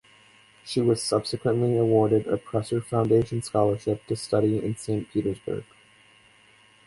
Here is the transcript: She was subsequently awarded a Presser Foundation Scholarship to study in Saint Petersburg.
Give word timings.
She 0.65 0.81
was 0.81 0.99
subsequently 1.03 1.77
awarded 1.77 2.25
a 2.25 2.35
Presser 2.35 2.81
Foundation 2.81 3.43
Scholarship 3.43 4.03
to 4.07 4.15
study 4.15 4.57
in 4.57 4.75
Saint 4.75 5.07
Petersburg. 5.11 5.63